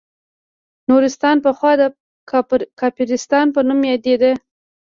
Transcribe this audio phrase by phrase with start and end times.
[0.89, 1.83] نورستان پخوا د
[2.81, 4.31] کافرستان په نوم یادیده